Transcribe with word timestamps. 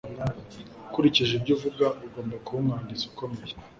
Ukurikije 0.87 1.31
ibyo 1.39 1.51
uvuga 1.57 1.85
agomba 2.05 2.35
kuba 2.45 2.59
umwanditsi 2.61 3.05
ukomeye 3.11 3.53